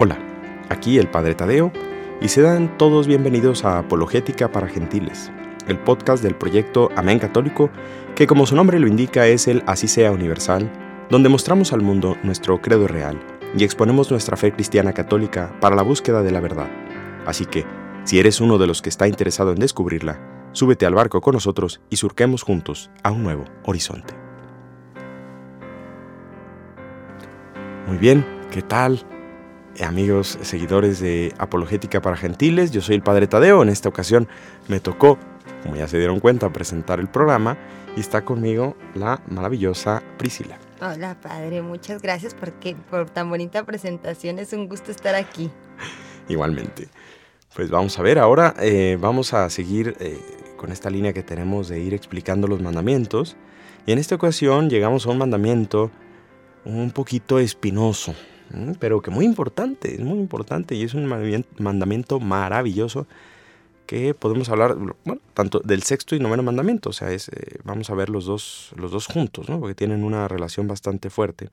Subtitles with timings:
[0.00, 0.18] Hola,
[0.70, 1.70] aquí el Padre Tadeo
[2.20, 5.30] y sean todos bienvenidos a Apologética para Gentiles,
[5.68, 7.70] el podcast del proyecto Amén Católico
[8.16, 10.68] que como su nombre lo indica es el Así sea Universal,
[11.10, 13.20] donde mostramos al mundo nuestro credo real
[13.56, 16.66] y exponemos nuestra fe cristiana católica para la búsqueda de la verdad.
[17.24, 17.64] Así que,
[18.02, 20.18] si eres uno de los que está interesado en descubrirla,
[20.50, 24.14] súbete al barco con nosotros y surquemos juntos a un nuevo horizonte.
[27.86, 29.06] Muy bien, ¿qué tal?
[29.82, 33.62] Amigos, seguidores de Apologética para Gentiles, yo soy el Padre Tadeo.
[33.62, 34.28] En esta ocasión
[34.68, 35.18] me tocó,
[35.62, 37.58] como ya se dieron cuenta, presentar el programa
[37.96, 40.58] y está conmigo la maravillosa Priscila.
[40.80, 44.38] Hola, Padre, muchas gracias porque, por tan bonita presentación.
[44.38, 45.50] Es un gusto estar aquí.
[46.28, 46.88] Igualmente.
[47.54, 50.18] Pues vamos a ver, ahora eh, vamos a seguir eh,
[50.56, 53.36] con esta línea que tenemos de ir explicando los mandamientos.
[53.86, 55.90] Y en esta ocasión llegamos a un mandamiento
[56.64, 58.14] un poquito espinoso,
[58.78, 61.06] pero que muy importante, es muy importante y es un
[61.58, 63.06] mandamiento maravilloso
[63.86, 67.90] que podemos hablar, bueno, tanto del sexto y noveno mandamiento, o sea, es, eh, vamos
[67.90, 69.60] a ver los dos, los dos juntos, ¿no?
[69.60, 71.50] porque tienen una relación bastante fuerte,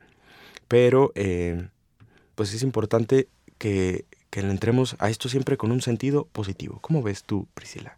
[0.68, 1.68] pero eh,
[2.36, 3.28] pues es importante
[3.58, 6.80] que, que entremos a esto siempre con un sentido positivo.
[6.82, 7.98] ¿Cómo ves tú, Priscila?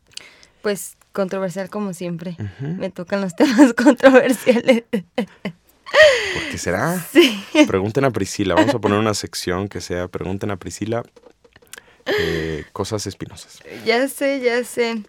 [0.63, 2.35] Pues controversial como siempre.
[2.59, 4.83] Me tocan los temas controversiales.
[6.33, 7.05] ¿Por qué será?
[7.11, 7.65] Sí.
[7.67, 8.55] Pregunten a Priscila.
[8.55, 11.03] Vamos a poner una sección que sea Pregunten a Priscila
[12.05, 13.59] eh, cosas espinosas.
[13.85, 15.03] Ya sé, ya sé.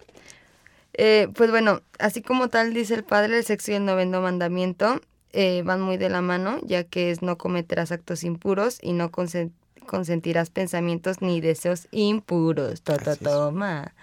[0.93, 5.01] Eh, pues bueno, así como tal dice el Padre, el sexto y el noveno mandamiento
[5.33, 9.11] eh, van muy de la mano, ya que es no cometerás actos impuros y no
[9.11, 12.81] consentirás pensamientos ni deseos impuros.
[12.81, 13.93] Toto, toma.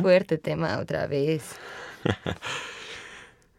[0.00, 1.42] Fuerte tema otra vez.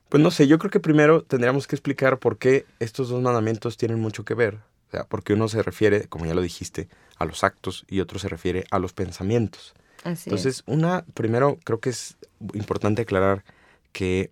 [0.09, 3.77] Pues no sé, yo creo que primero tendríamos que explicar por qué estos dos mandamientos
[3.77, 4.55] tienen mucho que ver.
[4.87, 8.17] O sea, porque uno se refiere, como ya lo dijiste, a los actos y otro
[8.17, 9.75] se refiere a los pensamientos.
[10.03, 12.17] Así Entonces, una, primero creo que es
[12.53, 13.43] importante aclarar
[13.91, 14.31] que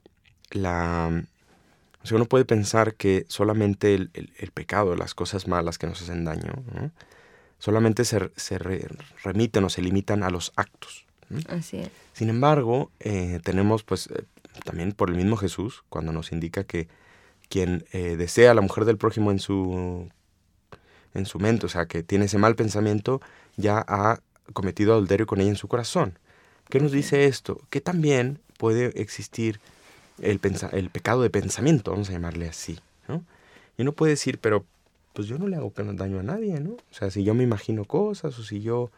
[0.49, 1.23] la...
[2.03, 6.23] O sea, uno puede pensar que solamente el, pecado, las cosas malas que nos hacen
[6.23, 6.53] daño,
[7.59, 8.57] solamente se, se
[9.23, 11.05] remiten o se limitan a los actos.
[11.49, 11.89] Así es.
[12.13, 14.23] Sin embargo, eh, tenemos pues eh,
[14.63, 16.88] también por el mismo Jesús, cuando nos indica que
[17.50, 20.09] quien eh, desea a la mujer del prójimo en su,
[21.13, 23.22] en su mente, o sea, que tiene ese mal pensamiento,
[23.56, 24.19] ya ha
[24.53, 26.19] cometido adulterio con ella en su corazón.
[26.69, 27.62] ¿Qué nos dice esto?
[27.69, 29.59] Que también puede existir
[30.22, 30.40] el,
[30.72, 33.24] el pecado de pensamiento, vamos a llamarle así, ¿no?
[33.78, 34.66] Y uno puede decir, pero
[35.13, 36.72] pues yo no le hago daño a nadie, ¿no?
[36.72, 38.91] O sea, si yo me imagino cosas o si yo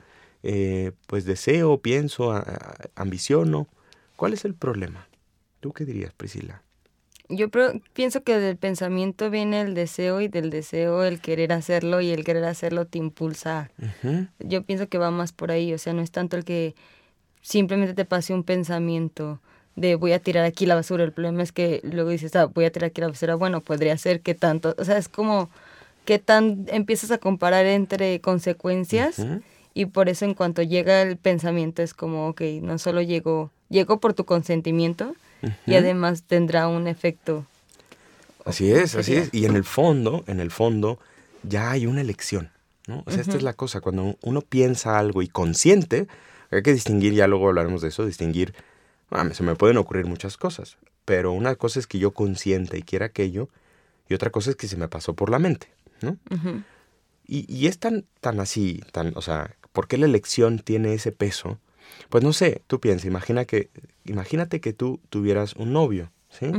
[0.43, 2.33] eh, pues deseo, pienso,
[2.95, 3.67] ambiciono,
[4.15, 5.08] ¿cuál es el problema?
[5.59, 6.63] ¿Tú qué dirías, Priscila?
[7.29, 7.47] Yo
[7.93, 12.23] pienso que del pensamiento viene el deseo y del deseo el querer hacerlo y el
[12.23, 13.69] querer hacerlo te impulsa.
[14.39, 16.73] Yo pienso que va más por ahí, o sea, no es tanto el que
[17.41, 19.39] simplemente te pase un pensamiento
[19.75, 22.65] de voy a tirar aquí la basura, el problema es que luego dices, ah, voy
[22.65, 25.49] a tirar aquí la basura, bueno, podría ser que tanto, o sea, es como
[26.05, 29.23] que tan empiezas a comparar entre consecuencias
[29.73, 33.99] y por eso en cuanto llega el pensamiento es como, ok, no solo llegó, llegó
[33.99, 35.15] por tu consentimiento,
[35.65, 37.45] y además tendrá un efecto.
[38.45, 39.29] Así es, así es.
[39.31, 40.99] Y en el fondo, en el fondo,
[41.43, 42.51] ya hay una elección,
[42.87, 43.03] ¿no?
[43.05, 46.07] O sea, esta es la cosa, cuando uno piensa algo y consciente,
[46.51, 48.53] hay que distinguir, ya luego hablaremos de eso, distinguir,
[49.11, 52.81] ah, se me pueden ocurrir muchas cosas, pero una cosa es que yo consciente y
[52.81, 53.49] quiera aquello,
[54.07, 55.67] y otra cosa es que se me pasó por la mente,
[56.01, 56.17] ¿no?
[57.27, 61.11] y, y, es tan, tan así, tan, o sea, ¿por qué la elección tiene ese
[61.11, 61.59] peso?
[62.09, 63.69] Pues no sé, tú piensas, imagina que,
[64.05, 66.51] imagínate que tú tuvieras un novio, ¿sí?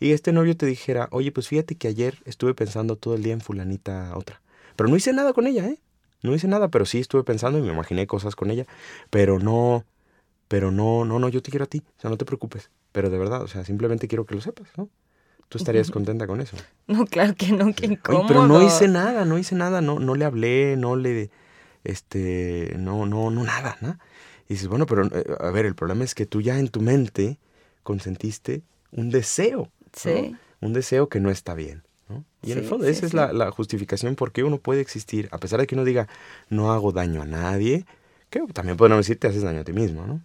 [0.00, 3.32] Y este novio te dijera, oye, pues fíjate que ayer estuve pensando todo el día
[3.32, 4.40] en fulanita otra.
[4.76, 5.78] Pero no hice nada con ella, ¿eh?
[6.22, 8.66] No hice nada, pero sí estuve pensando y me imaginé cosas con ella.
[9.10, 9.84] Pero no,
[10.48, 12.70] pero no, no, no, yo te quiero a ti, o sea, no te preocupes.
[12.92, 14.88] Pero de verdad, o sea, simplemente quiero que lo sepas, ¿no?
[15.48, 16.56] ¿Tú estarías contenta con eso?
[16.86, 18.26] No, claro que no, que incómodo.
[18.26, 21.30] pero no hice nada, no hice nada, no, no le hablé, no le,
[21.84, 23.98] este, no, no, no, nada, ¿no?
[24.48, 26.80] Y dices, bueno, pero eh, a ver, el problema es que tú ya en tu
[26.80, 27.38] mente
[27.82, 29.70] consentiste un deseo.
[29.92, 30.36] Sí.
[30.60, 31.82] Un deseo que no está bien.
[32.08, 32.24] ¿no?
[32.42, 35.60] Y en el fondo, esa es la, justificación por qué uno puede existir, a pesar
[35.60, 36.08] de que uno diga,
[36.48, 37.86] no hago daño a nadie,
[38.30, 40.20] que también podemos decir, te haces daño a ti mismo, ¿no?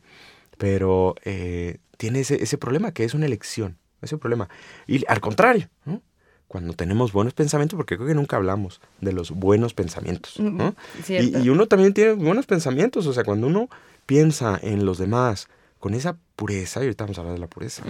[0.57, 4.49] Pero eh, tiene ese, ese problema que es una elección, ese problema.
[4.87, 6.01] Y al contrario, ¿no?
[6.47, 10.75] Cuando tenemos buenos pensamientos, porque creo que nunca hablamos de los buenos pensamientos, ¿no?
[11.07, 13.69] Y, y, uno también tiene buenos pensamientos, o sea, cuando uno
[14.05, 15.47] piensa en los demás
[15.79, 17.83] con esa pureza, y ahorita vamos a hablar de la pureza,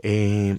[0.00, 0.58] eh,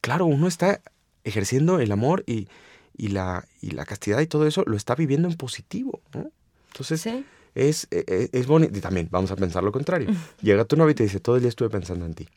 [0.00, 0.80] claro, uno está
[1.24, 2.48] ejerciendo el amor y,
[2.96, 6.00] y la, y la castidad y todo eso lo está viviendo en positivo.
[6.14, 6.30] ¿no?
[6.68, 7.06] Entonces,
[7.54, 8.76] es, e, e, es, bonito.
[8.76, 10.10] Y también, vamos a pensar lo contrario.
[10.40, 12.28] Llega tu novio y te dice, todo el día estuve pensando en ti.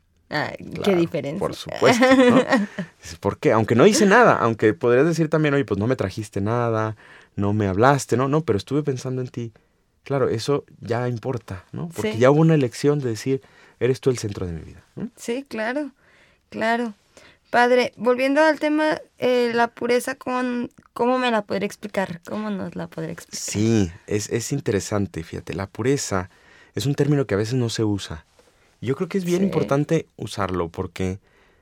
[0.83, 1.39] Qué diferencia.
[1.39, 2.05] Por supuesto.
[2.15, 2.41] ¿no?
[3.19, 3.51] ¿Por qué?
[3.51, 6.95] Aunque no hice nada, aunque podrías decir también, oye, pues no me trajiste nada,
[7.35, 9.53] no me hablaste, no, no, pero estuve pensando en ti.
[10.03, 11.89] Claro, eso ya importa, ¿no?
[11.89, 13.41] Porque ya hubo una elección de decir,
[13.79, 14.83] eres tú el centro de mi vida.
[15.15, 15.91] Sí, claro,
[16.49, 16.93] claro.
[17.49, 22.21] Padre, volviendo al tema, eh, la pureza, ¿cómo, ¿cómo me la podría explicar?
[22.27, 23.39] ¿Cómo nos la podría explicar?
[23.39, 26.29] Sí, es, es interesante, fíjate, la pureza
[26.75, 28.25] es un término que a veces no se usa.
[28.81, 31.19] Yo creo que es bien importante usarlo porque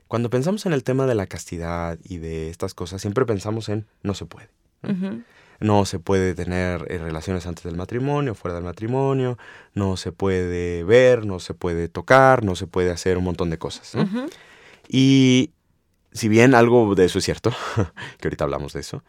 [0.08, 3.86] cuando pensamos en el tema de la castidad y de estas cosas, siempre pensamos en
[4.02, 4.48] no se puede.
[5.58, 9.38] No, se puede tener eh, relaciones antes del matrimonio, fuera del matrimonio,
[9.74, 13.58] no se puede ver, no se puede tocar, no se puede hacer un montón de
[13.58, 13.94] cosas.
[14.86, 15.50] Y
[16.12, 17.50] si bien algo de eso es cierto,
[18.18, 19.02] que ahorita hablamos de eso,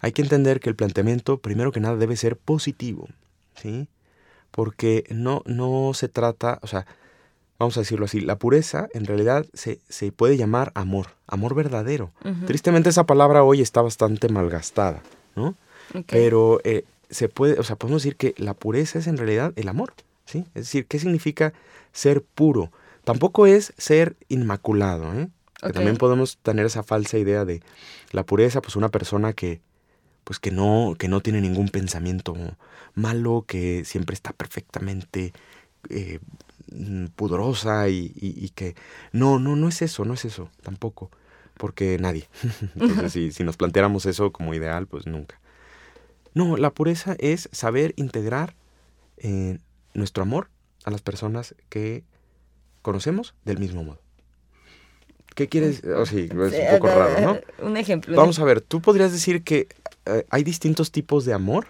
[0.00, 3.08] hay que entender que el planteamiento, primero que nada, debe ser positivo,
[3.54, 3.88] ¿sí?
[4.50, 6.86] Porque no, no se trata, o sea,
[7.58, 12.12] vamos a decirlo así, la pureza en realidad se, se puede llamar amor, amor verdadero.
[12.46, 15.02] Tristemente esa palabra hoy está bastante malgastada,
[15.36, 15.54] ¿no?
[16.06, 19.68] Pero eh, se puede, o sea, podemos decir que la pureza es en realidad el
[19.68, 20.46] amor, ¿sí?
[20.54, 21.52] Es decir, ¿qué significa
[21.92, 22.70] ser puro?
[23.04, 25.28] Tampoco es ser inmaculado, ¿eh?
[25.72, 27.62] también podemos tener esa falsa idea de
[28.10, 29.60] la pureza, pues una persona que,
[30.24, 32.34] pues que no, que no tiene ningún pensamiento
[32.94, 35.32] malo, que siempre está perfectamente
[35.88, 36.18] eh,
[37.16, 38.74] pudorosa y, y, que
[39.12, 41.10] no, no, no es eso, no es eso, tampoco,
[41.56, 42.28] porque nadie.
[42.74, 45.40] Entonces, si, si nos planteáramos eso como ideal, pues nunca.
[46.34, 48.54] No, la pureza es saber integrar
[49.18, 49.58] eh,
[49.94, 50.48] nuestro amor
[50.84, 52.04] a las personas que
[52.82, 54.00] conocemos del mismo modo.
[55.34, 55.82] ¿Qué quieres?
[55.84, 57.66] Oh, sí, es un poco raro, ¿no?
[57.66, 58.16] Un ejemplo.
[58.16, 59.68] Vamos a ver, ¿tú podrías decir que
[60.06, 61.66] eh, hay distintos tipos de amor?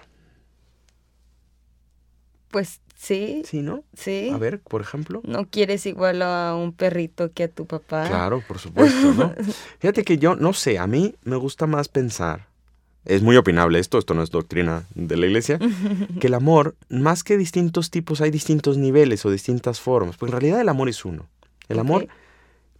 [2.50, 3.42] Pues sí.
[3.44, 3.84] Sí, ¿no?
[3.96, 4.30] Sí.
[4.32, 5.20] A ver, por ejemplo.
[5.24, 8.08] No quieres igual a un perrito que a tu papá.
[8.08, 9.34] Claro, por supuesto, ¿no?
[9.78, 12.46] Fíjate que yo, no sé, a mí me gusta más pensar,
[13.04, 15.58] es muy opinable esto, esto no es doctrina de la iglesia,
[16.20, 20.40] que el amor, más que distintos tipos, hay distintos niveles o distintas formas, porque en
[20.40, 21.26] realidad el amor es uno.
[21.68, 22.08] El amor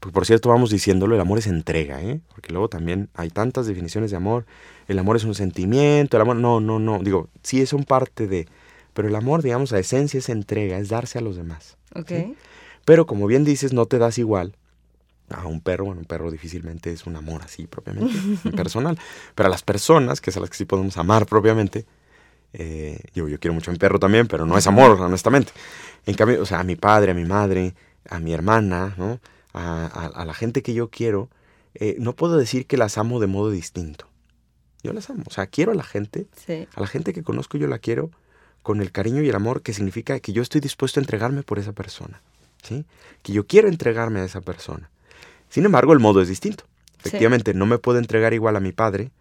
[0.05, 2.21] pues, por cierto, vamos diciéndolo, el amor es entrega, ¿eh?
[2.29, 4.45] Porque luego también hay tantas definiciones de amor.
[4.87, 8.27] El amor es un sentimiento, el amor, no, no, no, digo, sí es un parte
[8.27, 8.47] de,
[8.95, 11.77] pero el amor, digamos, la esencia es entrega, es darse a los demás.
[11.95, 12.13] Ok.
[12.85, 14.57] Pero como bien dices, no te das igual
[15.31, 18.15] a un perro, bueno, un perro difícilmente es un amor así propiamente,
[18.57, 18.99] personal,
[19.35, 21.87] pero a las personas, que es a las que sí podemos amar propiamente,
[22.53, 25.53] eh, yo, yo quiero mucho a mi perro también, pero no es amor, honestamente.
[26.07, 27.75] En cambio, o sea, a mi padre, a mi madre,
[28.09, 29.19] a mi hermana, ¿no?
[29.55, 31.31] a, la gente que yo quiero,
[31.75, 34.07] eh, no puedo decir que las amo de modo distinto.
[34.83, 35.25] Yo las amo.
[35.27, 36.27] O sea, quiero a la gente,
[36.75, 38.11] a la gente que conozco yo la quiero
[38.65, 41.61] con el cariño y el amor que significa que yo estoy dispuesto a entregarme por
[41.61, 42.21] esa persona.
[42.63, 42.85] ¿sí?
[43.23, 44.91] Que yo quiero entregarme a esa persona.
[45.49, 46.65] Sin embargo, el modo es distinto.
[46.99, 49.13] Efectivamente, no me puedo entregar igual a mi padre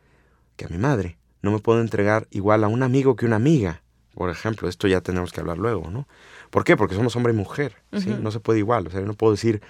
[0.55, 1.17] que a mi madre.
[1.41, 3.81] No me puedo entregar igual a un amigo que una amiga.
[4.15, 6.07] Por ejemplo, esto ya tenemos que hablar luego, ¿no?
[6.49, 6.77] ¿Por qué?
[6.77, 8.15] Porque somos hombre y mujer, ¿sí?
[8.21, 8.87] No se puede igual.
[8.87, 9.61] O sea, yo no puedo decir,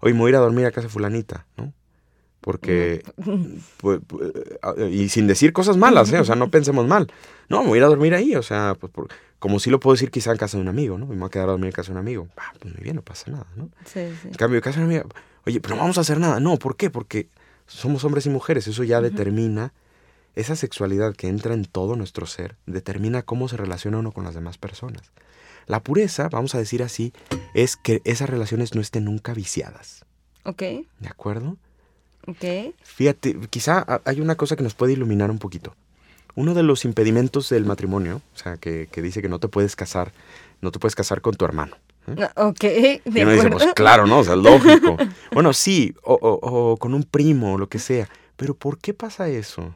[0.00, 1.74] hoy me voy a ir a dormir a casa fulanita, ¿no?
[2.40, 3.02] Porque,
[3.78, 4.32] pues, pues,
[4.90, 6.20] y sin decir cosas malas, ¿eh?
[6.20, 7.12] O sea, no pensemos mal.
[7.48, 8.92] No, me voy a ir a dormir ahí, o sea, pues,
[9.38, 11.06] como si lo puedo decir quizá en casa de un amigo, ¿no?
[11.06, 12.28] Me voy a quedar a dormir en casa de un amigo.
[12.36, 13.70] Ah, pues muy bien, no pasa nada, ¿no?
[13.84, 14.28] Sí, sí.
[14.28, 15.14] En cambio, en casa de una amiga,
[15.46, 16.38] oye, pero no vamos a hacer nada.
[16.38, 16.90] No, ¿por qué?
[16.90, 17.28] Porque
[17.66, 19.72] somos hombres y mujeres, eso ya determina,
[20.34, 24.34] esa sexualidad que entra en todo nuestro ser, determina cómo se relaciona uno con las
[24.34, 25.12] demás personas.
[25.66, 27.12] La pureza, vamos a decir así,
[27.52, 30.04] es que esas relaciones no estén nunca viciadas.
[30.44, 30.62] Ok.
[30.62, 31.58] ¿De acuerdo?
[32.28, 32.74] Ok.
[32.82, 35.74] Fíjate, quizá hay una cosa que nos puede iluminar un poquito.
[36.34, 40.12] Uno de los impedimentos del matrimonio, o sea, que, dice que no te puedes casar,
[40.60, 41.76] no te puedes casar con tu hermano.
[42.06, 42.28] ¿eh?
[42.36, 44.18] Ah, ok, de y uno dice, pues claro, ¿no?
[44.18, 44.98] O sea, lógico.
[45.32, 48.10] bueno, sí, o, o con un primo, o lo que sea.
[48.36, 49.74] Pero ¿por qué pasa eso?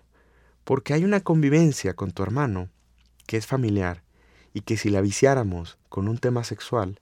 [0.65, 2.69] Porque hay una convivencia con tu hermano
[3.27, 4.03] que es familiar
[4.53, 7.01] y que si la viciáramos con un tema sexual,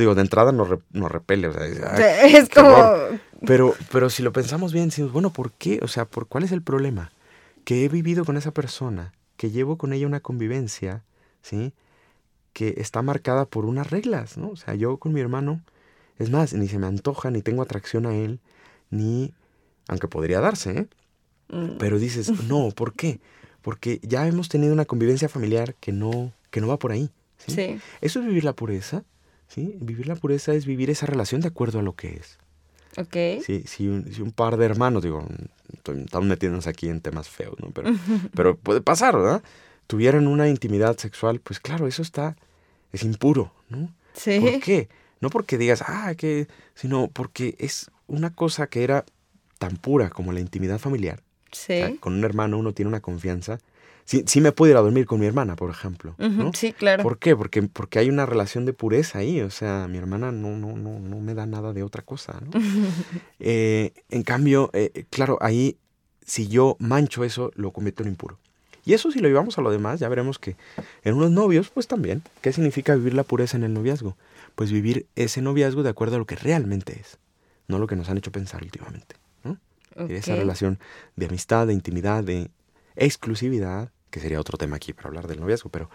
[0.00, 0.68] digo, de entrada nos,
[1.10, 1.66] repele, o sea,
[2.26, 3.18] es como...
[3.46, 5.80] Pero, pero si lo pensamos bien, decimos, bueno, ¿por qué?
[5.82, 7.12] O sea, ¿por cuál es el problema?
[7.64, 11.04] Que he vivido con esa persona, que llevo con ella una convivencia,
[11.42, 11.72] ¿sí?
[12.52, 14.50] Que está marcada por unas reglas, ¿no?
[14.50, 15.60] O sea, yo con mi hermano,
[16.18, 18.40] es más, ni se me antoja, ni tengo atracción a él,
[18.90, 19.34] ni,
[19.88, 20.86] aunque podría darse, ¿eh?
[21.48, 21.76] Mm.
[21.78, 23.20] Pero dices, no, ¿por qué?
[23.66, 27.10] porque ya hemos tenido una convivencia familiar que no, que no va por ahí.
[27.36, 27.80] ¿sí?
[28.00, 29.02] Eso es vivir la pureza.
[29.48, 29.76] ¿Sí?
[29.80, 32.38] Vivir la pureza es vivir esa relación de acuerdo a lo que es.
[32.96, 33.44] Ok.
[33.44, 35.26] Si, si, un, si un par de hermanos, digo,
[35.84, 37.70] estamos metiéndonos aquí en temas feos, ¿no?
[37.70, 37.90] Pero,
[38.34, 39.42] pero puede pasar, ¿verdad?
[39.86, 42.36] Tuvieran una intimidad sexual, pues claro, eso está,
[42.92, 43.92] es impuro, ¿no?
[44.14, 44.40] Sí.
[44.40, 44.88] ¿Por qué?
[45.20, 49.04] No porque digas, ah, que, sino porque es una cosa que era
[49.58, 51.22] tan pura como la intimidad familiar.
[51.52, 51.96] Sí.
[52.00, 53.60] con un hermano uno tiene una confianza.
[54.06, 56.14] Sí, sí me puedo ir a dormir con mi hermana, por ejemplo.
[56.16, 56.52] ¿no?
[56.54, 57.02] Sí, claro.
[57.02, 57.36] ¿Por qué?
[57.36, 59.40] Porque, porque hay una relación de pureza ahí.
[59.40, 62.40] O sea, mi hermana no, no, no, no me da nada de otra cosa.
[62.40, 62.52] ¿no?
[63.40, 65.76] eh, en cambio, eh, claro, ahí
[66.24, 68.38] si yo mancho eso, lo convierto en impuro.
[68.84, 70.56] Y eso si lo llevamos a lo demás, ya veremos que
[71.02, 72.22] en unos novios, pues también.
[72.40, 74.16] ¿Qué significa vivir la pureza en el noviazgo?
[74.54, 77.18] Pues vivir ese noviazgo de acuerdo a lo que realmente es,
[77.66, 79.16] no lo que nos han hecho pensar últimamente.
[79.42, 79.58] ¿no?
[80.08, 80.78] Esa relación
[81.16, 82.50] de amistad, de intimidad, de
[82.94, 85.90] exclusividad, que sería otro tema aquí para hablar del noviazgo, pero,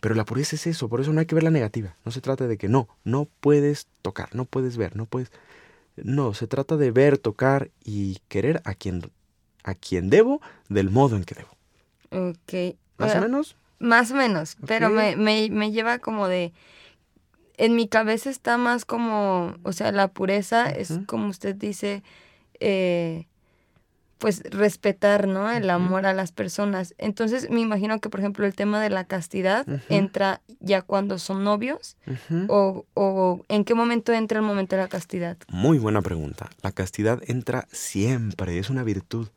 [0.00, 1.94] pero la pureza es eso, por eso no hay que ver la negativa.
[2.06, 5.30] No se trata de que no, no puedes tocar, no puedes ver, no puedes...
[5.96, 9.02] No, se trata de ver, tocar y querer a quien,
[9.64, 12.30] a quien debo del modo en que debo.
[12.30, 12.78] Ok.
[12.96, 13.56] ¿Más o menos?
[13.80, 16.54] Más o menos, pero me, me, me, lleva como de...
[17.58, 22.02] En mi cabeza está más como, o sea, la pureza es como usted dice,
[22.60, 23.26] eh,
[24.18, 25.50] pues respetar, ¿no?
[25.50, 26.94] El amor a las personas.
[26.98, 31.44] Entonces me imagino que, por ejemplo, el tema de la castidad entra ya cuando son
[31.44, 31.96] novios
[32.48, 35.36] o, o en qué momento entra el momento de la castidad.
[35.48, 36.50] Muy buena pregunta.
[36.62, 39.28] La castidad entra siempre, es una virtud,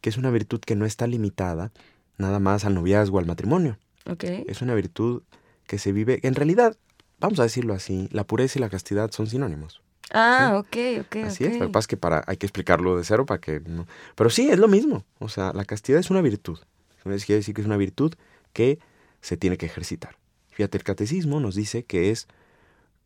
[0.00, 1.72] que es una virtud que no está limitada
[2.18, 3.78] nada más al noviazgo, al matrimonio.
[4.08, 4.44] Okay.
[4.48, 5.22] Es una virtud
[5.66, 6.76] que se vive, en realidad,
[7.18, 9.82] vamos a decirlo así, la pureza y la castidad son sinónimos.
[10.12, 11.16] Ah, ok, ok.
[11.24, 11.54] Así okay.
[11.54, 13.86] es, lo que pasa es que para, hay que explicarlo de cero para que no.
[14.14, 15.04] Pero sí, es lo mismo.
[15.18, 16.58] O sea, la castidad es una virtud.
[17.02, 18.14] Quiere decir que es una virtud
[18.52, 18.78] que
[19.20, 20.16] se tiene que ejercitar.
[20.50, 22.26] Fíjate, el catecismo nos dice que es,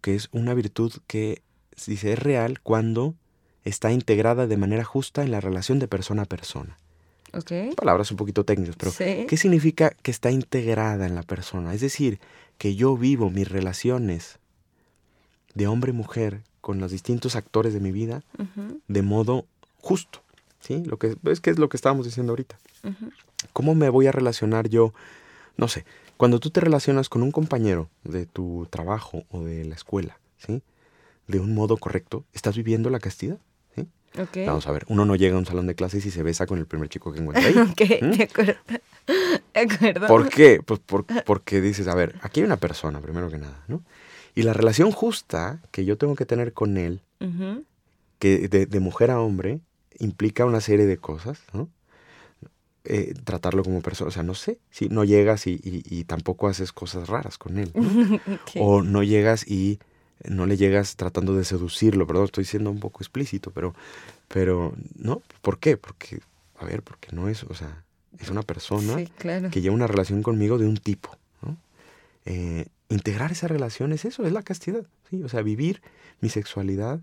[0.01, 1.43] que es una virtud que
[1.87, 3.15] dice es real cuando
[3.65, 6.79] está integrada de manera justa en la relación de persona a persona.
[7.33, 7.73] Okay.
[7.75, 9.27] Palabras un poquito técnicas, pero Sí.
[9.29, 11.75] ¿qué significa que está integrada en la persona?
[11.75, 12.21] Es decir,
[12.59, 14.39] que yo vivo mis relaciones
[15.55, 18.23] de hombre y mujer con los distintos actores de mi vida
[18.89, 19.47] de modo
[19.81, 20.23] justo.
[20.61, 20.83] ¿sí?
[20.85, 22.59] Lo que, es que es lo que estábamos diciendo ahorita.
[23.53, 24.93] ¿Cómo me voy a relacionar yo?
[25.57, 25.85] No sé,
[26.17, 30.63] cuando tú te relacionas con un compañero de tu trabajo o de la escuela, ¿sí?
[31.27, 33.39] De un modo correcto, ¿estás viviendo la castidad?
[33.75, 33.87] ¿sí?
[34.19, 34.47] Ok.
[34.47, 36.59] Vamos a ver, uno no llega a un salón de clases y se besa con
[36.59, 37.55] el primer chico que encuentra ahí.
[37.71, 38.11] Ok, ¿Mm?
[38.17, 38.55] de acuerdo.
[39.55, 40.07] De acuerdo.
[40.07, 40.61] ¿Por qué?
[40.65, 43.83] Pues por- porque dices, a ver, aquí hay una persona, primero que nada, ¿no?
[44.35, 47.01] Y la relación justa que yo tengo que tener con él,
[48.19, 49.61] que de, de mujer a hombre,
[49.99, 51.69] implica una serie de cosas, ¿no?
[52.85, 56.49] Eh, tratarlo como persona, o sea, no sé, si no llegas y, y- y tampoco
[56.49, 57.83] haces cosas raras con él, ¿no?
[58.57, 59.79] o no llegas y
[60.25, 63.75] no le llegas tratando de seducirlo, perdón, estoy siendo un poco explícito, pero,
[64.29, 65.21] pero, ¿no?
[65.43, 65.77] ¿Por qué?
[65.77, 66.21] Porque,
[66.59, 67.85] a ver, porque no es, o sea,
[68.19, 69.51] es una persona Sí, claro.
[69.51, 71.11] que lleva una relación conmigo de un tipo.
[71.43, 71.57] ¿no?
[72.25, 74.85] Eh, integrar esa relación es eso, es la castidad.
[75.11, 75.23] ¿sí?
[75.23, 75.81] O sea, vivir
[76.21, 77.01] mi sexualidad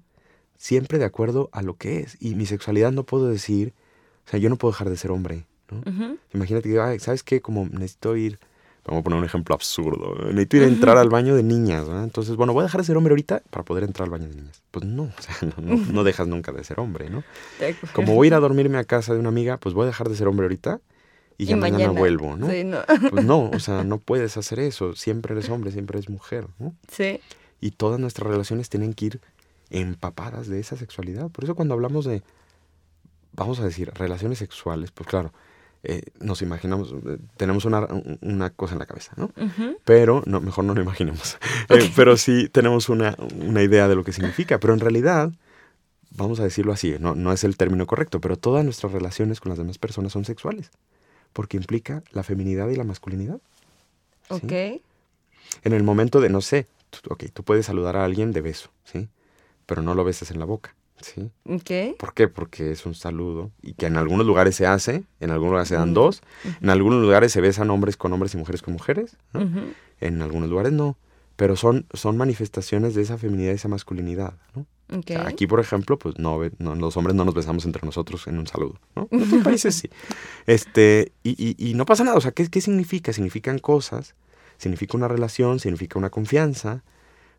[0.57, 2.17] siempre de acuerdo a lo que es.
[2.19, 3.73] Y mi sexualidad no puedo decir,
[4.25, 5.45] o sea, yo no puedo dejar de ser hombre.
[5.71, 5.81] ¿no?
[6.33, 7.41] Imagínate que, ¿sabes qué?
[7.41, 8.39] Como necesito ir,
[8.85, 11.85] vamos a poner un ejemplo absurdo, necesito ir a entrar al baño de niñas.
[12.03, 14.35] Entonces, bueno, voy a dejar de ser hombre ahorita para poder entrar al baño de
[14.35, 14.61] niñas.
[14.71, 17.23] Pues no, o sea, no, no- no dejas nunca de ser hombre, ¿no?
[17.93, 20.09] Como voy a ir a dormirme a casa de una amiga, pues voy a dejar
[20.09, 20.79] de ser hombre ahorita
[21.37, 22.49] y ya mañana, vuelvo, ¿no?
[22.49, 22.79] Sí, no.
[23.11, 24.95] Pues no, o sea, no puedes hacer eso.
[24.95, 26.75] Siempre eres hombre, siempre eres mujer, ¿no?
[26.91, 27.19] Sí.
[27.61, 29.21] Y todas nuestras relaciones tienen que ir
[29.69, 31.29] empapadas de esa sexualidad.
[31.29, 32.23] Por eso cuando hablamos de,
[33.33, 35.31] vamos a decir, relaciones sexuales, pues claro,
[35.83, 37.87] eh, nos imaginamos, eh, tenemos una,
[38.21, 39.31] una cosa en la cabeza, ¿no?
[39.85, 41.37] Pero, no, mejor no lo imaginemos.
[41.69, 43.13] Eh, pero sí tenemos una,
[43.45, 44.57] una idea de lo que significa.
[44.57, 45.33] Pero en realidad,
[46.11, 49.49] vamos a decirlo así, no, no es el término correcto, pero todas nuestras relaciones con
[49.49, 50.71] las demás personas son sexuales.
[51.33, 53.39] Porque implica la feminidad y la masculinidad.
[54.29, 54.51] Ok.
[55.63, 58.69] En el momento de, no sé, tú, ok, tú puedes saludar a alguien de beso,
[58.83, 59.07] ¿sí?
[59.65, 61.29] Pero no lo besas en la boca, ¿sí?
[61.45, 61.97] Ok.
[61.97, 62.27] ¿Por qué?
[62.27, 65.75] Porque es un saludo y que en algunos lugares se hace, en algunos lugares se
[65.75, 66.21] dan Mm, dos,
[66.61, 69.47] en algunos lugares se besan hombres con hombres y mujeres con mujeres, ¿no?
[69.99, 70.97] En algunos lugares no,
[71.37, 74.65] pero son, son manifestaciones de esa feminidad y esa masculinidad, ¿no?
[74.91, 75.05] ok.
[75.09, 78.37] O sea, aquí, por ejemplo, pues no, los hombres no nos besamos entre nosotros en
[78.37, 79.07] un saludo, ¿no?
[79.11, 79.89] En otros países sí.
[80.45, 83.13] Este, y, y- y no pasa nada, o sea, ¿qué, ¿qué significa?
[83.13, 84.15] Significan cosas,
[84.57, 86.83] significa una relación, significa una confianza,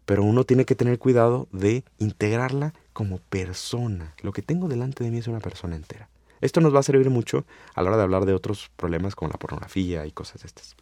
[0.06, 4.14] pero uno tiene que tener cuidado de integrarla como persona.
[4.22, 6.08] Lo que tengo delante de mí es una persona entera.
[6.40, 9.30] Esto nos va a servir mucho a la hora de hablar de otros problemas como
[9.30, 10.76] la pornografía y cosas de estas.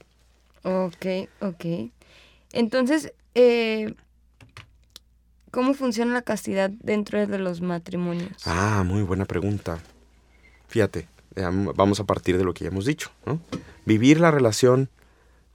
[0.63, 1.07] Ok,
[1.41, 1.91] ok.
[2.57, 3.95] Entonces, eh,
[5.57, 8.47] ¿Cómo funciona la castidad dentro de los matrimonios?
[8.47, 9.79] Ah, muy buena pregunta.
[10.69, 11.09] Fíjate,
[11.75, 13.41] vamos a partir de lo que ya hemos dicho, ¿no?
[13.87, 14.91] Vivir la relación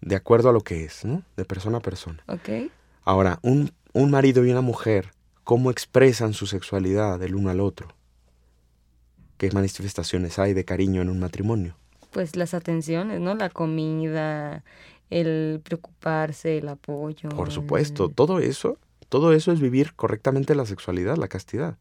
[0.02, 1.22] de acuerdo a lo que es, ¿no?
[1.38, 2.24] De persona a persona.
[2.28, 2.72] Ok.
[3.04, 5.12] Ahora, un, un marido y una mujer,
[5.44, 7.90] ¿cómo expresan su sexualidad del uno al otro?
[9.38, 11.76] ¿Qué manifestaciones hay de cariño en un matrimonio?
[12.10, 13.36] Pues las atenciones, ¿no?
[13.36, 14.64] La comida,
[15.12, 17.30] el preocuparse, el apoyo.
[17.30, 18.78] Por supuesto, todo eso
[19.12, 21.76] todo eso es vivir correctamente la sexualidad, la castidad.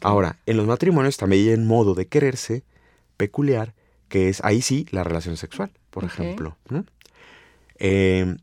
[0.00, 2.62] Ahora, en los matrimonios también hay un modo de quererse
[3.16, 3.74] peculiar,
[4.08, 6.56] que es ahí sí la relación sexual, por ejemplo.
[7.78, 8.38] Em,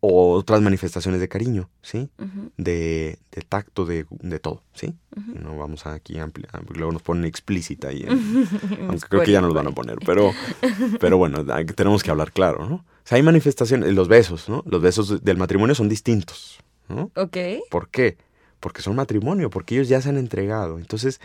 [0.00, 2.10] o otras manifestaciones de cariño, ¿sí?
[2.56, 4.04] de, tacto, de,
[4.40, 4.94] todo, ¿sí?
[5.14, 8.04] No vamos a aquí ampliar, luego nos ponen explícita ahí,
[8.88, 10.32] aunque creo que ya nos van a poner, pero,
[11.00, 12.76] pero bueno, tenemos que hablar claro, ¿no?
[12.76, 14.62] O sea, hay manifestaciones, los besos, ¿no?
[14.66, 17.36] Los besos del matrimonio son distintos, Ok.
[17.70, 18.16] ¿Por qué?
[18.60, 20.78] Porque son matrimonio, porque ellos ya se han entregado.
[20.78, 21.20] Entonces,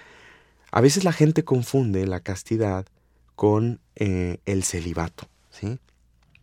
[0.72, 2.86] a veces la gente confunde la castidad
[3.36, 5.80] con eh, el celibato, ¿sí?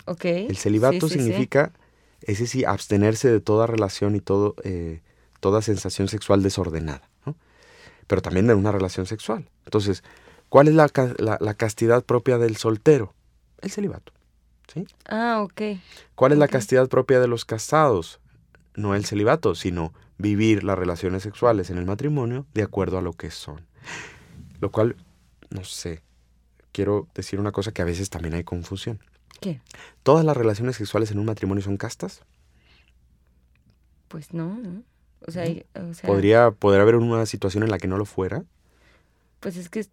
[0.07, 0.25] Ok.
[0.25, 1.73] El celibato significa,
[2.23, 5.03] ese sí, abstenerse de toda relación y todo, eh,
[5.41, 7.37] toda sensación sexual desordenada, ¿no?
[8.07, 9.49] Pero también de una relación sexual.
[9.65, 10.03] Entonces,
[10.49, 10.91] ¿cuál es la,
[11.41, 13.15] la castidad propia del soltero?
[13.61, 14.13] El celibato.
[14.73, 14.87] ¿Sí?
[15.09, 15.79] Ah, ok.
[16.15, 18.21] ¿Cuál es la castidad propia de los casados?
[18.79, 23.13] no el celibato, sino vivir las relaciones sexuales en el matrimonio de acuerdo a lo
[23.13, 23.67] que son.
[24.61, 24.97] Lo cual,
[25.51, 26.03] no sé,
[26.73, 29.01] quiero decir una cosa que a veces también hay confusión.
[29.40, 29.61] ¿Qué?
[30.02, 32.23] ¿Todas las relaciones sexuales en un matrimonio son castas?
[34.09, 34.59] Pues no,
[35.26, 35.45] O sea,
[36.04, 38.45] ¿Podría, ¿Podría haber una situación en la que no lo fuera?
[39.40, 39.87] Pues es que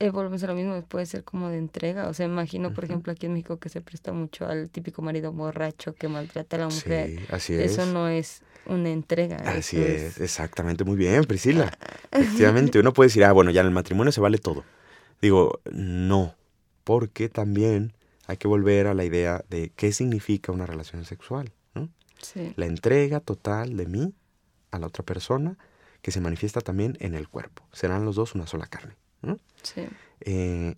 [0.00, 2.08] eh, volvemos a lo mismo, puede ser como de entrega.
[2.08, 5.32] O sea, imagino, por ejemplo, aquí en México que se presta mucho al típico marido
[5.32, 7.10] borracho que maltrata a la mujer.
[7.10, 7.72] Sí, así es.
[7.72, 9.36] Eso no es una entrega.
[9.36, 11.72] Así es, exactamente, muy bien, Priscila.
[12.10, 14.64] Efectivamente, uno puede decir, ah, bueno, ya en el matrimonio se vale todo.
[15.22, 16.34] Digo, no,
[16.82, 17.92] porque también
[18.26, 21.88] hay que volver a la idea de qué significa una relación sexual, ¿no?
[22.20, 22.52] Sí.
[22.56, 24.14] La entrega total de mí
[24.70, 25.58] a la otra persona
[26.02, 27.66] que se manifiesta también en el cuerpo.
[27.72, 28.96] Serán los dos una sola carne.
[29.62, 29.86] Sí.
[30.20, 30.74] Eh,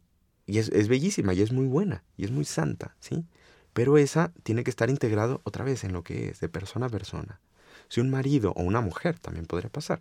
[0.47, 3.25] y es, es, bellísima y es muy buena y es muy santa, ¿sí?
[3.73, 6.89] Pero esa tiene que estar integrado otra vez en lo que es de persona a
[6.89, 7.41] persona.
[7.89, 10.01] Si un marido o una mujer, también podría pasar,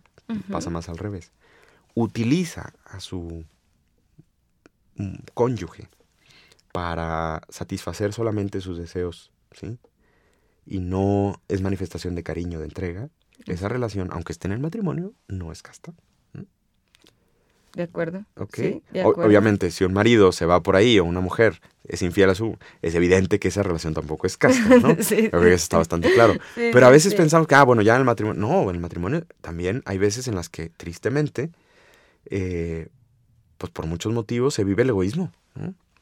[0.50, 1.32] pasa más al revés,
[1.94, 3.44] utiliza a su
[4.96, 5.88] mm, cónyuge
[6.76, 9.78] para satisfacer solamente sus deseos, ¿sí?
[10.66, 13.08] Y no es manifestación de cariño, de entrega,
[13.46, 15.94] esa relación, aunque esté en el matrimonio, no es casta.
[17.72, 18.26] De acuerdo.
[18.36, 18.58] Ok.
[19.04, 22.58] obviamente, si un marido se va por ahí o una mujer es infiel a su,
[22.82, 24.96] es evidente que esa relación tampoco es casta, ¿no?
[25.00, 26.34] sí, Creo que eso está bastante claro.
[26.54, 28.38] Pero a veces pensamos que, ah, bueno, ya en el matrimonio.
[28.38, 31.52] No, en el matrimonio también hay veces en las que, tristemente,
[32.26, 32.88] eh,
[33.56, 35.32] pues por muchos motivos se vive el egoísmo.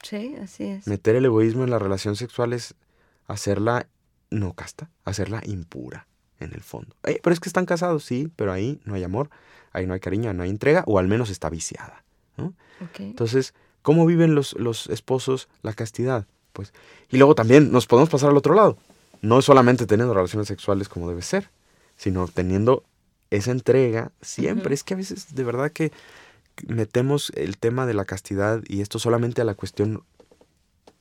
[0.04, 0.86] Sí, así es.
[0.86, 2.74] Meter el egoísmo en la relación sexual es
[3.26, 3.88] hacerla
[4.30, 6.06] no casta, hacerla impura,
[6.38, 6.94] en el fondo.
[7.04, 9.30] Eh, pero es que están casados, sí, pero ahí no hay amor
[9.74, 12.02] ahí no hay cariño, no hay entrega, o al menos está viciada.
[12.98, 16.26] Entonces, ¿cómo viven los, los esposos la castidad?
[16.52, 16.72] Pues,
[17.10, 18.78] y luego también nos podemos pasar al otro lado.
[19.20, 21.50] No solamente teniendo relaciones sexuales como debe ser,
[21.96, 22.84] sino teniendo
[23.30, 24.74] esa entrega siempre.
[24.74, 25.92] Es que a veces de verdad que
[26.66, 30.04] metemos el tema de la castidad y esto solamente a la cuestión,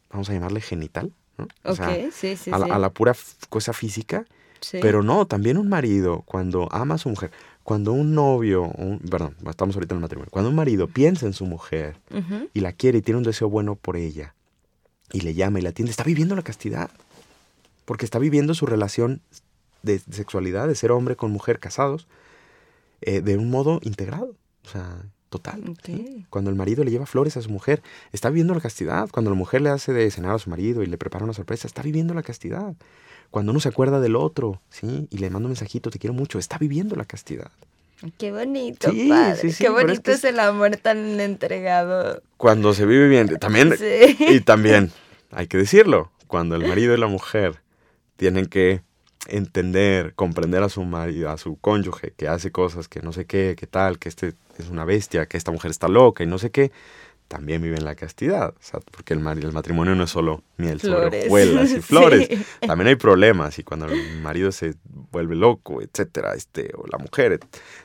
[0.09, 1.47] vamos a llamarle genital, ¿no?
[2.11, 3.15] sí, sí, a, la, a, la, pura
[3.49, 4.25] cosa física.
[4.71, 7.31] Pero no, también un marido, cuando ama a su mujer,
[7.63, 8.71] cuando un novio,
[9.09, 11.97] perdón, estamos ahorita en el matrimonio, cuando un marido piensa en su mujer
[12.53, 14.35] y la quiere y tiene un deseo bueno por ella
[15.11, 16.89] y le llama y la atiende, está viviendo la castidad.
[17.85, 19.21] Porque está viviendo su relación
[19.81, 22.07] de sexualidad, de ser hombre con mujer casados,
[23.01, 24.35] eh, de un modo integrado.
[24.65, 25.75] O sea, total.
[26.29, 29.09] Cuando el marido le lleva flores a su mujer, está viviendo la castidad.
[29.09, 31.65] Cuando la mujer le hace de cenar a su marido y le prepara una sorpresa,
[31.65, 32.75] está viviendo la castidad.
[33.31, 35.07] Cuando uno se acuerda del otro, ¿sí?
[35.09, 37.49] Y le manda un mensajito, te quiero mucho, está viviendo la castidad.
[38.19, 39.53] Qué bonito, padre.
[39.57, 42.21] Qué bonito es, el amor tan entregado.
[42.37, 43.73] Cuando se vive bien, también,
[44.19, 44.91] y también,
[45.31, 47.61] hay que decirlo, cuando el marido y la mujer
[48.17, 48.83] tienen que
[49.27, 53.55] entender, comprender a su marido, a su cónyuge, que hace cosas que no sé qué,
[53.57, 56.51] qué tal, que este es una bestia, que esta mujer está loca y no sé
[56.51, 56.71] qué,
[57.27, 58.53] también viven la castidad,
[58.91, 62.29] porque el, el, matrimonio no es solo miel sobre hojuelas y flores,
[62.61, 64.75] también hay problemas y cuando el marido se
[65.11, 67.39] vuelve loco, etcétera, este, o la mujer,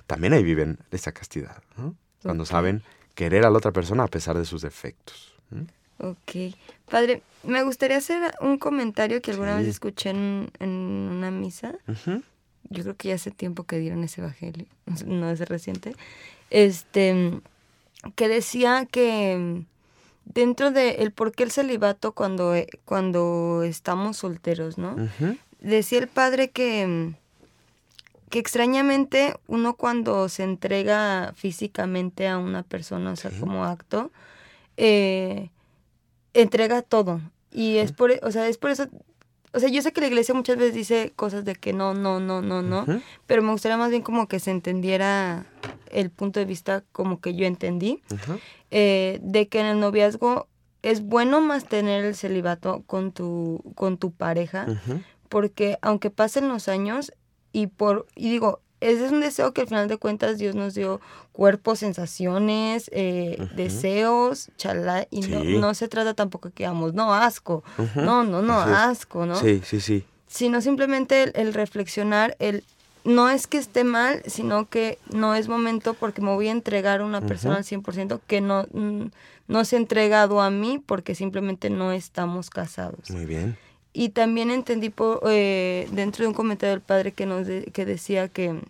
[0.07, 1.63] también ahí viven esa castidad,
[2.23, 2.83] cuando saben
[3.15, 5.35] querer a la otra persona a pesar de sus defectos.
[5.99, 6.55] Ok.
[6.91, 11.75] Padre, me gustaría hacer un comentario que alguna vez escuché en, una misa.
[12.71, 14.67] Yo creo que ya hace tiempo que dieron ese evangelio,
[15.07, 15.95] no es reciente,
[16.51, 17.41] este,
[18.15, 19.65] que decía que
[20.25, 24.97] dentro de el por qué el celibato cuando, cuando estamos solteros, ¿no?
[25.61, 27.15] Decía el padre que,
[28.31, 34.13] que extrañamente uno cuando se entrega físicamente a una persona, o sea, como acto,
[34.77, 35.51] eh,
[36.35, 37.21] entrega todo.
[37.51, 38.89] Y es por, o sea, es por eso
[39.53, 42.21] o sea, yo sé que la iglesia muchas veces dice cosas de que no, no,
[42.21, 42.85] no, no, no,
[43.27, 45.47] pero me gustaría más bien como que se entendiera
[45.91, 48.03] el punto de vista como que yo entendí,
[48.71, 50.49] eh, de que en el noviazgo
[50.83, 54.67] es bueno mantener el celibato con tu, con tu pareja,
[55.29, 57.13] porque aunque pasen los años
[57.53, 60.75] y por, y digo, ese es un deseo que al final de cuentas Dios nos
[60.75, 61.01] dio
[61.33, 67.65] cuerpos, sensaciones, eh, deseos, chalá, y no, se trata tampoco que digamos, no, asco,
[67.95, 69.37] no, no, no, asco, ¿no?
[69.37, 70.05] Sí, sí, sí.
[70.27, 72.65] Sino simplemente el, reflexionar, el
[73.05, 77.01] no es que esté mal, sino que no es momento porque me voy a entregar
[77.01, 78.67] a una persona al 100% que no,
[79.49, 83.11] no se ha entregado a mí porque simplemente no estamos casados.
[83.11, 83.57] Muy bien.
[83.99, 88.29] Y también entendí por, eh, dentro de un comentario del padre que, nos que decía
[88.29, 88.61] que,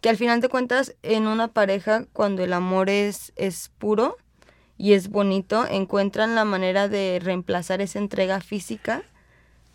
[0.00, 4.16] que al final de cuentas en una pareja cuando el amor es, es puro
[4.78, 9.02] y es bonito, encuentran la manera de reemplazar esa entrega física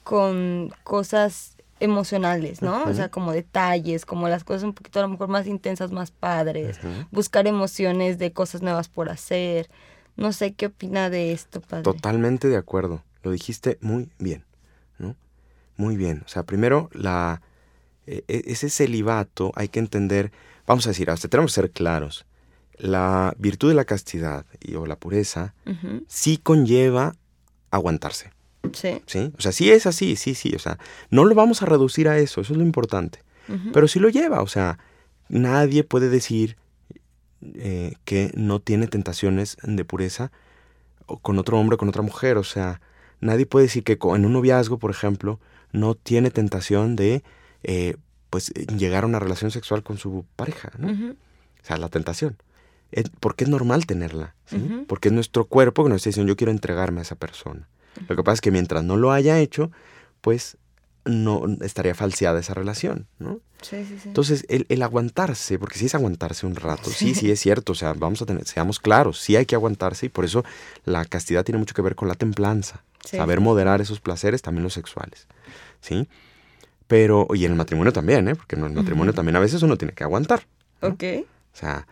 [0.04, 2.86] con cosas emocionales, ¿no?
[2.86, 6.10] O sea, como detalles, como las cosas un poquito a lo mejor más intensas, más
[6.10, 6.80] padres,
[7.12, 9.70] buscar emociones de cosas nuevas por hacer.
[10.16, 11.84] No sé qué opina de esto, padre.
[11.84, 13.04] Totalmente de acuerdo.
[13.24, 14.46] Lo dijiste muy bien,
[14.98, 15.16] ¿no?
[15.78, 16.24] Muy bien.
[16.26, 17.42] O sea, primero, la,
[18.08, 20.32] e, e, ese celibato hay que entender,
[20.66, 22.26] vamos a decir, hasta tenemos que ser claros.
[22.78, 25.54] La virtud de la castidad y, o la pureza
[26.08, 27.16] sí conlleva
[27.70, 28.32] aguantarse.
[28.74, 29.02] Sí.
[29.06, 29.32] sí.
[29.38, 30.54] O sea, sí es así, sí, sí.
[30.56, 30.80] O sea,
[31.10, 33.20] no lo vamos a reducir a eso, eso es lo importante.
[33.74, 34.80] Pero sí lo lleva, o sea,
[35.28, 36.56] nadie puede decir
[37.42, 40.32] eh, que no tiene tentaciones de pureza
[41.22, 42.38] con otro hombre, con otra mujer.
[42.38, 42.80] O sea,
[43.22, 45.40] nadie puede decir que en un noviazgo, por ejemplo,
[45.72, 47.24] no tiene tentación de
[47.64, 47.96] eh,
[48.30, 50.88] pues llegar a una relación sexual con su pareja, ¿no?
[50.90, 52.38] O sea, la tentación.
[53.20, 54.58] porque es normal tenerla, ¿sí?
[54.88, 57.68] Porque es nuestro cuerpo que nos está diciendo, yo quiero entregarme a esa persona.
[58.08, 59.72] Lo que pasa es que mientras no lo haya hecho,
[60.22, 60.58] pues
[61.06, 63.40] no estaría falseada esa relación, ¿no?
[63.62, 64.08] Sí, sí, sí.
[64.10, 67.94] Entonces, el, aguantarse, porque sí es aguantarse un rato, sí, sí es cierto, o sea,
[67.94, 70.44] vamos a tener, seamos claros, sí hay que aguantarse y por eso
[70.86, 74.74] la castidad tiene mucho que ver con la templanza, saber moderar esos placeres, también los
[74.74, 75.28] sexuales,
[75.80, 76.08] ¿sí?
[76.88, 78.36] Pero, y en el matrimonio también, ¿eh?
[78.36, 80.46] Porque en el matrimonio también a veces uno tiene que aguantar.
[80.82, 81.04] Ok.
[81.54, 81.88] O sea,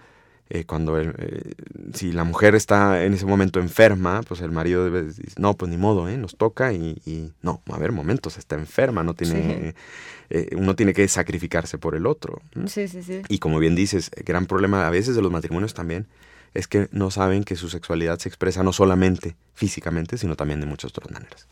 [0.52, 1.54] eh, cuando eh,
[1.94, 5.70] si la mujer está en ese momento enferma, pues el marido debe decir, no, pues
[5.70, 6.18] ni modo, ¿eh?
[6.18, 9.76] nos toca y, no, a ver, momentos, está enferma, no tiene,
[10.32, 12.42] eh, uno tiene que sacrificarse por el otro.
[12.66, 13.22] Sí, sí, sí.
[13.30, 16.08] Y como bien dices, el gran problema a veces de los matrimonios también
[16.56, 20.66] es que no saben que su sexualidad se expresa no solamente físicamente, sino también de
[20.66, 21.48] muchas otras maneras.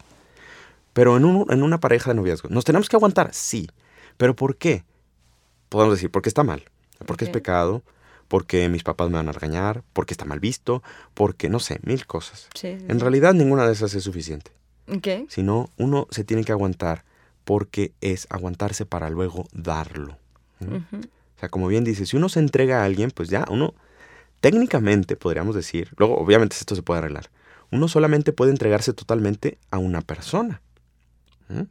[0.93, 3.29] Pero en, un, en una pareja de noviazgo, ¿nos tenemos que aguantar?
[3.31, 3.69] Sí.
[4.17, 4.83] ¿Pero por qué?
[5.69, 6.63] Podemos decir, porque está mal,
[7.05, 7.83] porque es pecado,
[8.27, 12.05] porque mis papás me van a regañar, porque está mal visto, porque no sé, mil
[12.05, 12.49] cosas.
[12.63, 14.51] en realidad ninguna de esas es suficiente.
[14.87, 15.25] Okay.
[15.29, 17.03] Sino uno se tiene que aguantar
[17.43, 20.17] porque es aguantarse para luego darlo.
[20.59, 23.75] O sea, como bien dice, si uno se entrega a alguien, pues ya uno
[24.41, 27.29] técnicamente podríamos decir, luego obviamente esto se puede arreglar,
[27.71, 30.61] uno solamente puede entregarse totalmente a una persona.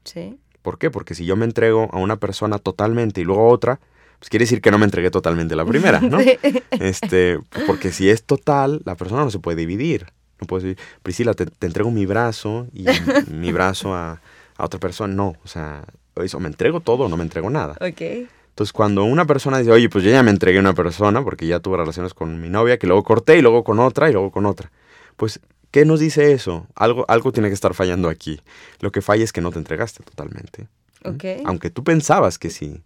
[0.05, 0.39] Sí.
[0.63, 0.91] ¿Por qué?
[0.91, 3.81] Porque si yo me entrego a una persona totalmente y luego a otra,
[4.19, 6.19] pues quiere decir que no me entregué totalmente la primera, ¿no?
[6.81, 10.07] Este, porque si es total, la persona no se puede dividir.
[10.41, 12.87] No puedo decir, Priscila, te, entrego mi brazo y
[13.31, 14.21] mi brazo a,
[14.59, 15.15] otra persona.
[15.15, 17.75] No, o sea, o me entrego todo o no me entrego nada.
[17.81, 18.29] Ok.
[18.57, 21.47] Entonces, cuando una persona dice, oye, pues yo ya me entregué a una persona porque
[21.47, 24.31] ya tuve relaciones con mi novia, que luego corté y luego con otra y luego
[24.31, 24.73] con otra.
[25.17, 26.67] Pues, ¿qué nos dice eso?
[26.75, 28.41] Algo, algo tiene que estar fallando aquí.
[28.81, 30.69] Lo que falla es que no te entregaste totalmente.
[31.05, 31.43] Okay.
[31.45, 32.81] Aunque tú pensabas que sí.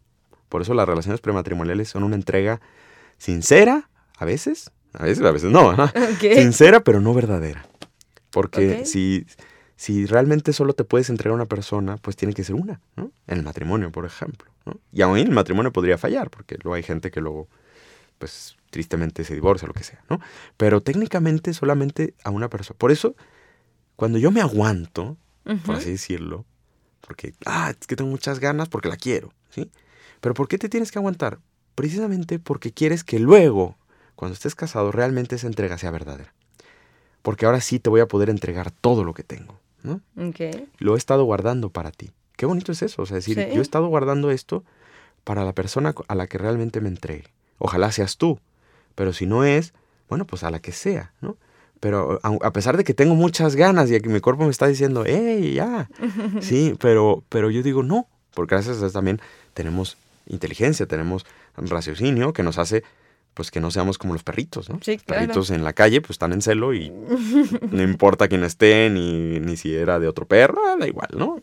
[0.50, 2.60] Por eso las relaciones prematrimoniales son una entrega
[3.16, 5.74] sincera, a veces, a veces, a veces no,
[6.20, 7.64] sincera pero no verdadera.
[8.30, 9.26] Porque si,
[9.76, 13.12] si realmente solo te puedes entregar a una persona, pues tiene que ser una, ¿no?
[13.26, 14.50] En el matrimonio, por ejemplo.
[14.66, 14.78] ¿no?
[14.92, 17.48] Y aún el matrimonio podría fallar, porque luego hay gente que luego,
[18.18, 20.20] pues tristemente se divorcia o lo que sea, ¿no?
[20.56, 22.76] Pero técnicamente solamente a una persona.
[22.78, 23.14] Por eso,
[23.96, 25.16] cuando yo me aguanto,
[25.64, 26.44] por así decirlo,
[27.00, 29.70] porque, ah, es que tengo muchas ganas porque la quiero, ¿sí?
[30.20, 31.38] Pero ¿por qué te tienes que aguantar?
[31.74, 33.76] Precisamente porque quieres que luego,
[34.16, 36.34] cuando estés casado, realmente esa entrega sea verdadera.
[37.22, 39.58] Porque ahora sí te voy a poder entregar todo lo que tengo.
[39.82, 40.00] ¿no?
[40.16, 40.68] Okay.
[40.78, 42.10] Lo he estado guardando para ti.
[42.36, 43.02] Qué bonito es eso.
[43.02, 44.64] O sea, decir, yo he estado guardando esto
[45.24, 47.24] para la persona a la que realmente me entregue.
[47.58, 48.38] Ojalá seas tú,
[48.94, 49.74] pero si no es,
[50.08, 51.36] bueno, pues a la que sea, ¿no?
[51.80, 55.04] Pero a pesar de que tengo muchas ganas y que mi cuerpo me está diciendo,
[55.06, 55.88] ¡hey, ya!
[56.40, 59.20] Sí, pero, pero yo digo no, porque gracias a eso también
[59.54, 59.96] tenemos
[60.30, 62.82] inteligencia, tenemos raciocinio que nos hace
[63.34, 64.80] pues que no seamos como los perritos, ¿no?
[64.82, 65.22] Sí, claro.
[65.22, 66.90] Perritos en la calle pues están en celo y
[67.70, 71.40] no importa quién esté ni, ni si era de otro perro, da igual, ¿no?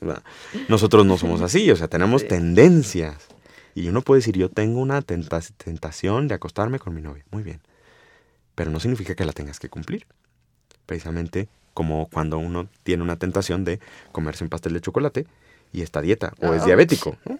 [0.67, 3.27] Nosotros no somos así, o sea, tenemos tendencias.
[3.73, 7.23] Y uno puede decir, yo tengo una tentación de acostarme con mi novia.
[7.29, 7.61] Muy bien.
[8.55, 10.07] Pero no significa que la tengas que cumplir.
[10.87, 13.79] Precisamente como cuando uno tiene una tentación de
[14.11, 15.27] comerse un pastel de chocolate
[15.71, 17.17] y está dieta o es diabético.
[17.25, 17.37] ¿no?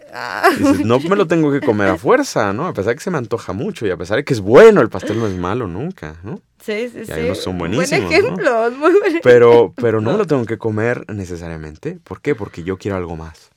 [0.58, 2.68] Dices, no me lo tengo que comer a fuerza, ¿no?
[2.68, 4.82] A pesar de que se me antoja mucho y a pesar de que es bueno,
[4.82, 6.42] el pastel no es malo nunca, ¿no?
[6.62, 7.12] Sí, sí, y sí.
[7.12, 7.90] algunos son buenísimos.
[7.90, 8.78] Buen ejemplo, ¿no?
[8.78, 12.00] muy buen Pero, pero no me lo tengo que comer necesariamente.
[12.04, 12.36] ¿Por qué?
[12.36, 13.52] Porque yo quiero algo más.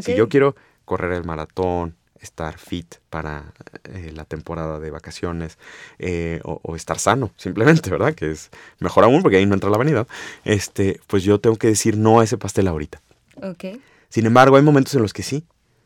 [0.00, 3.52] Si yo quiero correr el maratón, estar fit para
[3.84, 5.58] eh, la temporada de vacaciones
[5.98, 8.14] eh, o, o, estar sano, simplemente, ¿verdad?
[8.14, 10.06] Que es mejor aún porque ahí no entra la vanidad.
[10.44, 13.00] Este, pues yo tengo que decir no a ese pastel ahorita.
[13.36, 13.64] Ok.
[14.08, 15.44] Sin embargo, hay momentos en los que sí.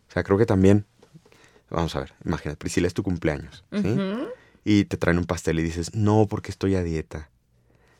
[0.09, 0.87] O sea, creo que también,
[1.70, 3.78] vamos a ver, imagínate, Priscila es tu cumpleaños, ¿sí?
[3.78, 4.28] Uh -huh.
[4.64, 7.30] Y te traen un pastel y dices, no, porque estoy a dieta.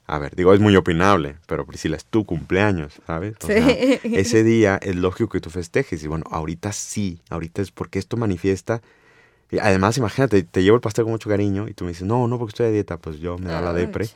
[0.07, 3.35] A ver, digo, es muy opinable, pero Priscila, es tu cumpleaños, ¿sabes?
[3.43, 3.55] O sí.
[3.55, 3.69] sea,
[4.03, 6.03] ese día es lógico que tú festejes.
[6.05, 8.83] Y bueno, ahorita sí, ahorita es porque esto manifiesta.
[9.51, 12.27] Y además, imagínate, te llevo el pastel con mucho cariño y tú me dices, no,
[12.27, 12.97] no, porque estoy a dieta.
[12.99, 14.09] Pues yo me da la depre,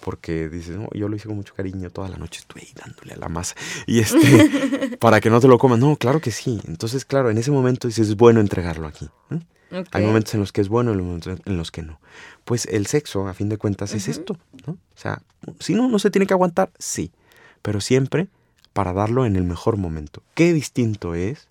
[0.00, 3.14] porque dices, no, yo lo hice con mucho cariño, toda la noche estuve ahí dándole
[3.14, 3.54] a la masa.
[3.86, 6.60] Y este, para que no te lo comas, no, claro que sí.
[6.68, 9.08] Entonces, claro, en ese momento dices, es bueno entregarlo aquí.
[9.30, 9.40] ¿eh?
[9.70, 9.84] Okay.
[9.92, 11.98] Hay momentos en los que es bueno y momentos en los que no.
[12.44, 13.96] Pues el sexo, a fin de cuentas, uh -huh.
[13.96, 14.74] es esto, ¿no?
[14.74, 15.22] O sea,
[15.58, 17.10] si no, no se tiene que aguantar, sí,
[17.62, 18.28] pero siempre
[18.74, 20.22] para darlo en el mejor momento.
[20.34, 21.48] Qué distinto es,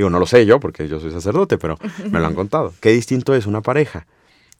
[0.00, 1.78] digo, no lo sé yo porque yo soy sacerdote, pero
[2.10, 2.72] me lo han contado.
[2.80, 4.06] Qué distinto es una pareja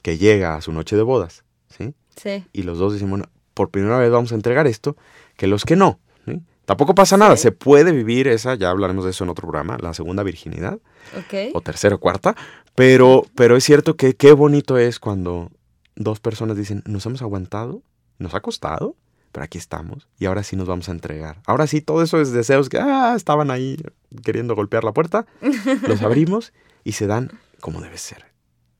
[0.02, 1.44] que llega a su noche de bodas,
[1.76, 1.94] ¿sí?
[2.16, 2.44] Sí.
[2.52, 3.24] Y los dos dicen, bueno,
[3.54, 4.96] por primera vez vamos a entregar esto,
[5.36, 6.40] que los que no, ¿sí?
[6.64, 7.42] Tampoco pasa nada, Sí.
[7.44, 10.78] se puede vivir esa, ya hablaremos de eso en otro programa, la segunda virginidad,
[11.18, 11.52] Ok.
[11.54, 12.36] o tercera o cuarta,
[12.74, 15.50] pero, pero es cierto que qué bonito es cuando
[15.96, 17.82] dos personas dicen, nos hemos aguantado,
[18.18, 18.94] nos ha costado,
[19.32, 21.40] pero aquí estamos y ahora sí nos vamos a entregar.
[21.46, 23.76] Ahora sí, todo eso es deseos que ah, estaban ahí
[24.24, 25.26] queriendo golpear la puerta,
[25.88, 26.52] los abrimos
[26.84, 28.24] y se dan como debe ser.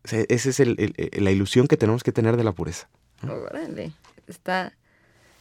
[0.05, 2.53] O sea, esa es el- el- el- la ilusión que tenemos que tener de la
[2.53, 2.89] pureza.
[3.23, 3.93] Órale.
[4.27, 4.73] Está,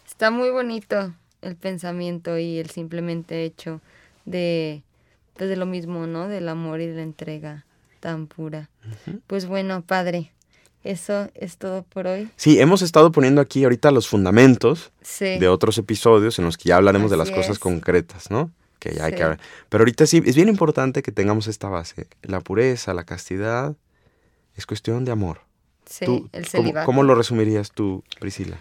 [0.06, 3.80] está muy bonito el pensamiento y el simplemente hecho
[4.26, 4.84] de,
[5.38, 6.28] pues de lo mismo, ¿no?
[6.28, 7.66] Del amor y de la entrega
[8.02, 8.70] tan pura.
[9.28, 10.32] Pues bueno, padre,
[10.84, 12.30] eso es todo por hoy.
[12.36, 15.38] Sí, hemos estado poniendo aquí ahorita los fundamentos Sí.
[15.40, 18.52] de otros episodios en los que ya hablaremos de las cosas concretas, ¿no?
[18.80, 19.18] Que ya hay Sí.
[19.18, 19.40] que hablar.
[19.70, 22.08] Pero ahorita sí, es bien importante que tengamos esta base.
[22.22, 23.76] La pureza, la castidad,
[24.56, 25.42] es cuestión de amor.
[25.86, 26.86] Sí, Tú, el ¿cómo, celibato.
[26.86, 28.58] cómo lo resumirías tú, Priscila?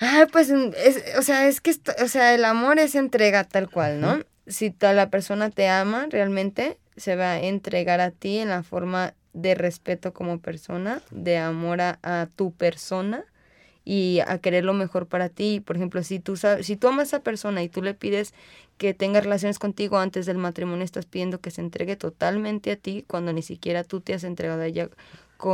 [0.00, 3.44] Ah, pues, mm, es, o sea, es que, esto- o sea, el amor es entrega
[3.44, 4.18] tal cual, ¿no?
[4.46, 8.62] Si toda la persona te ama, realmente se va a entregar a ti en la
[8.62, 13.24] forma de respeto como persona, de amor a, a tu persona
[13.84, 15.60] y a querer lo mejor para ti.
[15.60, 18.34] Por ejemplo, si tú, sabes, si tú amas a esa persona y tú le pides
[18.78, 23.04] que tenga relaciones contigo antes del matrimonio, estás pidiendo que se entregue totalmente a ti
[23.06, 24.90] cuando ni siquiera tú te has entregado a ella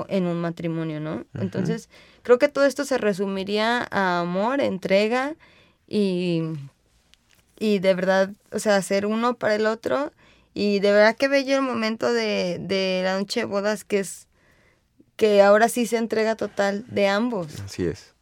[0.09, 1.25] en un matrimonio, ¿no?
[1.35, 1.90] Entonces,
[2.23, 5.35] creo que todo esto se resumiría a amor, entrega
[5.88, 6.42] y,
[7.59, 10.12] y de verdad, o sea, ser uno para el otro.
[10.55, 14.29] Y de verdad que bello el momento de, de la noche de bodas, que es
[15.17, 17.61] que ahora sí se entrega total de ambos.
[17.61, 18.12] Así es.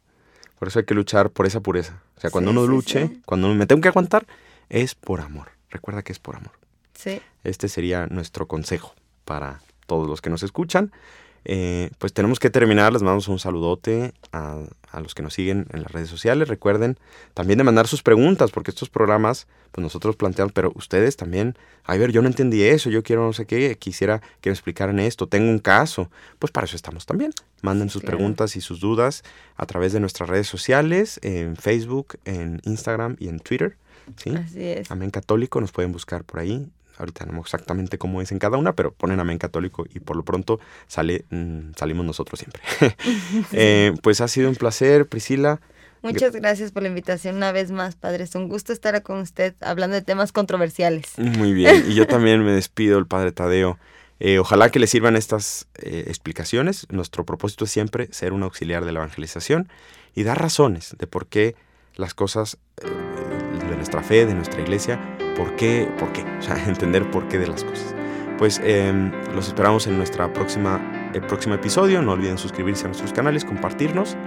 [0.59, 2.01] Por eso hay que luchar por esa pureza.
[2.17, 3.21] O sea, cuando Sí, uno sí, luche, sí.
[3.25, 4.27] cuando me tengo que aguantar,
[4.69, 5.49] es por amor.
[5.69, 6.51] Recuerda que es por amor.
[6.93, 8.93] Sí, Este sería nuestro consejo
[9.25, 10.91] para todos los que nos escuchan.
[11.43, 14.59] Eh, pues tenemos que terminar, les mandamos un saludote a,
[14.91, 16.47] a los que nos siguen en las redes sociales.
[16.47, 16.97] Recuerden
[17.33, 21.97] también de mandar sus preguntas, porque estos programas, pues nosotros planteamos, pero ustedes también, a
[21.97, 25.27] ver, yo no entendí eso, yo quiero no sé qué, quisiera que me explicaran esto,
[25.27, 26.11] tengo un caso.
[26.37, 27.31] Pues para eso estamos también.
[27.63, 28.17] Manden sus Claro.
[28.17, 29.23] preguntas y sus dudas
[29.55, 33.77] a través de nuestras redes sociales, en Facebook, en Instagram y en Twitter.
[34.17, 34.31] ¿sí?
[34.35, 34.91] así es.
[34.91, 36.67] Amén Católico, nos pueden buscar por ahí.
[37.01, 40.23] Ahorita no exactamente cómo es en cada una, pero ponen Amén Católico y por lo
[40.23, 42.61] pronto sale, mm, salimos nosotros siempre.
[43.53, 45.59] Eh, pues ha sido un placer, Priscila.
[46.01, 48.23] Muchas gracias por la invitación una vez más, padre.
[48.23, 51.17] Es un gusto estar con usted hablando de temas controversiales.
[51.17, 51.85] Muy bien.
[51.87, 53.77] Y yo también me despido, el Padre Tadeo.
[54.19, 56.87] Eh, ojalá que le sirvan estas eh, explicaciones.
[56.89, 59.69] Nuestro propósito es siempre ser un auxiliar de la evangelización
[60.15, 61.55] y dar razones de por qué
[61.95, 64.99] las cosas eh, de nuestra fe, de nuestra iglesia,
[65.35, 66.23] por qué, por qué.
[66.39, 67.95] O sea, entender por qué de las cosas.
[68.37, 70.81] pues em, los esperamos en nuestra próxima,
[71.13, 72.01] el próximo episodio.
[72.01, 74.17] No olviden suscribirse a nuestros canales, compartirnos.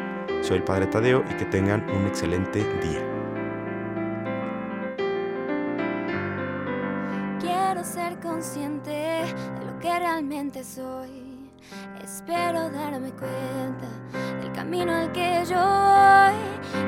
[0.43, 3.01] Soy el Padre Tadeo y que tengan un excelente día.
[7.40, 11.35] Quiero ser consciente de lo que realmente soy.
[12.03, 13.88] Espero darme cuenta
[14.40, 16.35] del camino al que yo voy.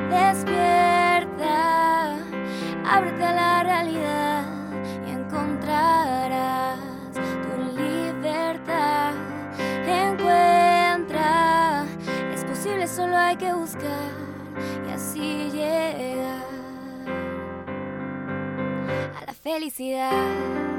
[0.09, 1.47] Despierta,
[2.89, 4.43] ábrete a la realidad
[5.05, 6.79] y encontrarás
[7.13, 9.13] tu libertad.
[9.85, 11.85] Encuentra,
[12.33, 14.09] es posible, solo hay que buscar
[14.87, 16.45] y así llegar
[19.15, 20.76] a la felicidad.